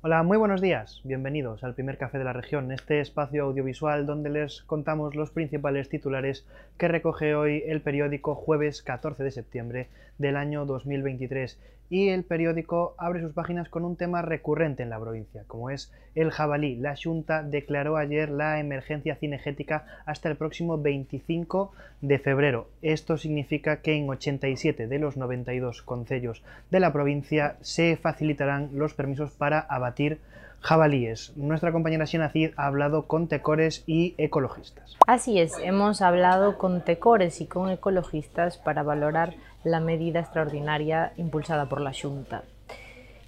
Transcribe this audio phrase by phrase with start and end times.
[0.00, 1.02] Hola, muy buenos días.
[1.04, 5.90] Bienvenidos al primer café de la región, este espacio audiovisual donde les contamos los principales
[5.90, 6.46] titulares
[6.78, 12.94] que recoge hoy el periódico jueves 14 de septiembre del año 2023 y el periódico
[12.98, 16.76] abre sus páginas con un tema recurrente en la provincia, como es el jabalí.
[16.76, 22.68] La Junta declaró ayer la emergencia cinegética hasta el próximo 25 de febrero.
[22.82, 28.94] Esto significa que en 87 de los 92 concellos de la provincia se facilitarán los
[28.94, 30.18] permisos para abatir
[30.60, 31.36] jabalíes.
[31.36, 34.96] Nuestra compañera Siena Cid ha hablado con tecores y ecologistas.
[35.06, 39.34] Así es, hemos hablado con tecores y con ecologistas para valorar
[39.70, 42.44] la medida extraordinaria impulsada por la Junta.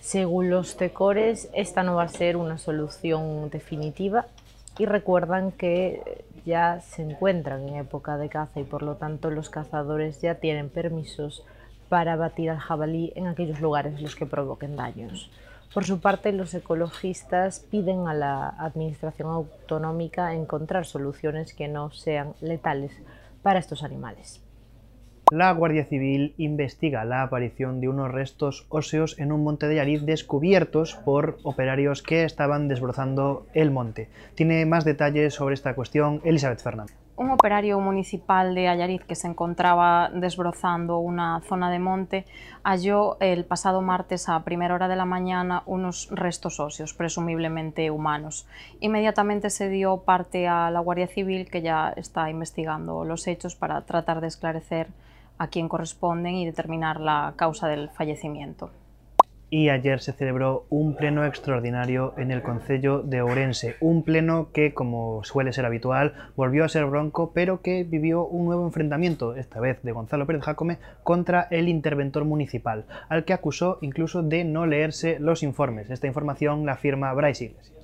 [0.00, 4.26] Según los tecores, esta no va a ser una solución definitiva
[4.78, 9.50] y recuerdan que ya se encuentran en época de caza y por lo tanto los
[9.50, 11.44] cazadores ya tienen permisos
[11.88, 15.30] para abatir al jabalí en aquellos lugares en los que provoquen daños.
[15.74, 22.34] Por su parte, los ecologistas piden a la Administración autonómica encontrar soluciones que no sean
[22.40, 22.92] letales
[23.42, 24.40] para estos animales.
[25.30, 30.06] La Guardia Civil investiga la aparición de unos restos óseos en un monte de Yariz
[30.06, 34.08] descubiertos por operarios que estaban desbrozando el monte.
[34.34, 36.96] Tiene más detalles sobre esta cuestión Elizabeth Fernández.
[37.16, 42.24] Un operario municipal de Ayariz que se encontraba desbrozando una zona de monte
[42.62, 48.46] halló el pasado martes a primera hora de la mañana unos restos óseos, presumiblemente humanos.
[48.80, 53.82] Inmediatamente se dio parte a la Guardia Civil que ya está investigando los hechos para
[53.82, 54.88] tratar de esclarecer
[55.38, 58.70] a quién corresponden y determinar la causa del fallecimiento
[59.50, 64.74] y ayer se celebró un pleno extraordinario en el Concello de Ourense, un pleno que,
[64.74, 69.60] como suele ser habitual, volvió a ser bronco, pero que vivió un nuevo enfrentamiento, esta
[69.60, 74.66] vez de Gonzalo Pérez Jacome, contra el interventor municipal, al que acusó incluso de no
[74.66, 75.88] leerse los informes.
[75.90, 77.78] Esta información la firma Bryce Iglesias.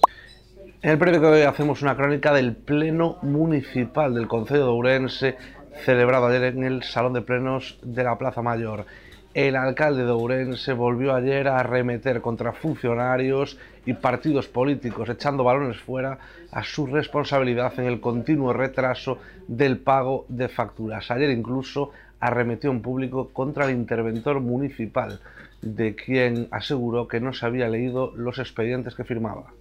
[0.83, 5.37] En el periódico de hoy hacemos una crónica del pleno municipal del Concello de Ourense,
[5.83, 8.87] celebrado ayer en el Salón de Plenos de la Plaza Mayor.
[9.35, 15.79] El alcalde de Ourense volvió ayer a arremeter contra funcionarios y partidos políticos, echando balones
[15.79, 16.19] fuera
[16.53, 19.19] a su responsabilidad en el continuo retraso
[19.49, 21.11] del pago de facturas.
[21.11, 21.91] Ayer incluso
[22.21, 25.21] arremetió en público contra el interventor municipal,
[25.61, 29.53] de quien aseguró que no se había leído los expedientes que firmaba.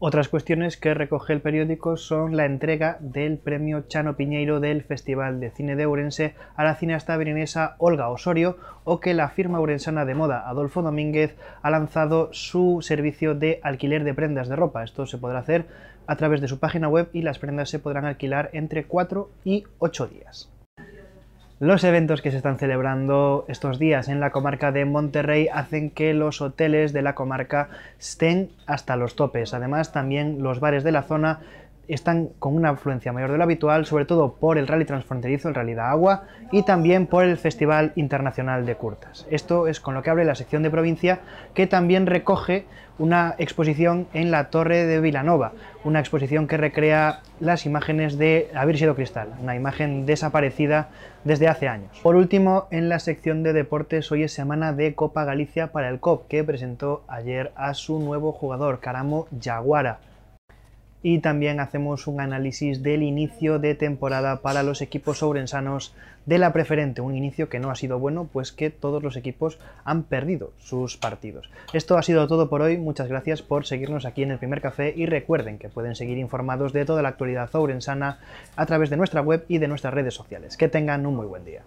[0.00, 5.40] Otras cuestiones que recoge el periódico son la entrega del premio Chano Piñeiro del Festival
[5.40, 10.04] de Cine de Ourense a la cineasta beninesa Olga Osorio o que la firma urensana
[10.04, 14.84] de moda Adolfo Domínguez ha lanzado su servicio de alquiler de prendas de ropa.
[14.84, 15.66] Esto se podrá hacer
[16.06, 19.64] a través de su página web y las prendas se podrán alquilar entre 4 y
[19.80, 20.48] 8 días.
[21.60, 26.14] Los eventos que se están celebrando estos días en la comarca de Monterrey hacen que
[26.14, 29.54] los hoteles de la comarca estén hasta los topes.
[29.54, 31.40] Además, también los bares de la zona
[31.88, 35.54] están con una afluencia mayor de lo habitual, sobre todo por el rally transfronterizo, el
[35.54, 39.26] Rally de Agua, y también por el Festival Internacional de Curtas.
[39.30, 41.20] Esto es con lo que abre la sección de provincia,
[41.54, 42.66] que también recoge
[42.98, 45.52] una exposición en la Torre de Vilanova,
[45.84, 50.88] una exposición que recrea las imágenes de haber sido cristal, una imagen desaparecida
[51.24, 51.98] desde hace años.
[52.02, 56.00] Por último, en la sección de deportes, hoy es semana de Copa Galicia para el
[56.00, 60.00] COP, que presentó ayer a su nuevo jugador, Caramo Yaguara
[61.02, 65.94] y también hacemos un análisis del inicio de temporada para los equipos sobrensanos
[66.26, 69.58] de la preferente, un inicio que no ha sido bueno, pues que todos los equipos
[69.84, 71.50] han perdido sus partidos.
[71.72, 74.92] Esto ha sido todo por hoy, muchas gracias por seguirnos aquí en el primer café
[74.94, 78.18] y recuerden que pueden seguir informados de toda la actualidad sobrensana
[78.56, 80.56] a través de nuestra web y de nuestras redes sociales.
[80.56, 81.62] Que tengan un muy buen día.